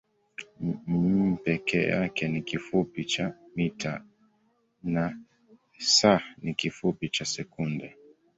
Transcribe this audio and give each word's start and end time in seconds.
m 0.87 1.37
peke 1.37 1.83
yake 1.87 2.27
ni 2.27 2.41
kifupi 2.41 3.05
cha 3.05 3.33
mita 3.55 4.03
na 4.83 5.17
s 5.77 6.05
ni 6.41 6.53
kifupi 6.53 7.09
cha 7.09 7.25
sekunde. 7.25 7.97